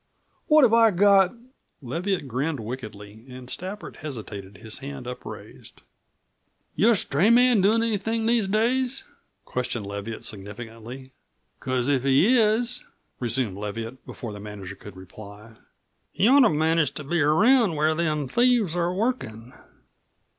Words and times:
What 0.47 0.63
have 0.63 0.73
I 0.73 0.89
got!" 0.89 1.31
Leviatt 1.83 2.27
grinned 2.27 2.59
wickedly 2.59 3.23
and 3.29 3.47
Stafford 3.51 3.97
hesitated, 3.97 4.57
his 4.57 4.79
hand 4.79 5.05
upraised. 5.05 5.81
"Your 6.75 6.95
stray 6.95 7.29
man 7.29 7.61
doin' 7.61 7.83
anything 7.83 8.25
these 8.25 8.47
days?" 8.47 9.03
questioned 9.45 9.85
Leviatt 9.85 10.25
significantly. 10.25 11.11
"Because 11.59 11.87
if 11.87 12.01
he 12.01 12.35
is," 12.35 12.83
resumed 13.19 13.57
Leviatt, 13.59 14.03
before 14.03 14.33
the 14.33 14.39
manager 14.39 14.73
could 14.73 14.97
reply, 14.97 15.51
"he 16.11 16.27
ought 16.27 16.39
to 16.39 16.49
manage 16.49 16.93
to 16.93 17.03
be 17.03 17.21
around 17.21 17.75
where 17.75 17.93
them 17.93 18.27
thieves 18.27 18.75
are 18.75 18.91
workin'." 18.91 19.53